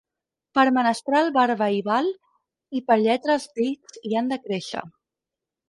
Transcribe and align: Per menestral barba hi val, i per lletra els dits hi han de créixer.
Per 0.59 0.63
menestral 0.77 1.29
barba 1.35 1.67
hi 1.75 1.83
val, 1.89 2.09
i 2.79 2.83
per 2.89 2.99
lletra 3.03 3.37
els 3.41 3.47
dits 3.61 4.01
hi 4.11 4.21
han 4.23 4.35
de 4.35 4.43
créixer. 4.49 4.85